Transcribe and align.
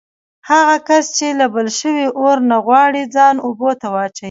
هغه 0.49 0.75
کس 0.87 1.05
چې 1.17 1.27
له 1.39 1.45
بل 1.55 1.67
شوي 1.79 2.07
اور 2.19 2.37
نه 2.49 2.57
غواړي 2.65 3.03
ځان 3.15 3.35
اوبو 3.47 3.69
ته 3.81 3.87
واچوي. 3.93 4.19